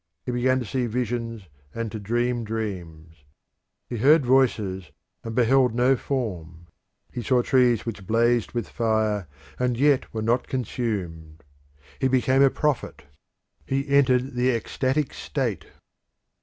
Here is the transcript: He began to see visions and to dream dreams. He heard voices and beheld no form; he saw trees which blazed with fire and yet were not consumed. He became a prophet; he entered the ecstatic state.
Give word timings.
He 0.25 0.31
began 0.31 0.57
to 0.57 0.65
see 0.65 0.87
visions 0.87 1.43
and 1.75 1.91
to 1.91 1.99
dream 1.99 2.43
dreams. 2.43 3.23
He 3.87 3.97
heard 3.97 4.25
voices 4.25 4.89
and 5.23 5.35
beheld 5.35 5.75
no 5.75 5.95
form; 5.95 6.65
he 7.13 7.21
saw 7.21 7.43
trees 7.43 7.85
which 7.85 8.07
blazed 8.07 8.53
with 8.53 8.67
fire 8.67 9.27
and 9.59 9.77
yet 9.77 10.11
were 10.11 10.23
not 10.23 10.47
consumed. 10.47 11.43
He 11.99 12.07
became 12.07 12.41
a 12.41 12.49
prophet; 12.49 13.03
he 13.63 13.87
entered 13.89 14.33
the 14.33 14.49
ecstatic 14.49 15.13
state. 15.13 15.65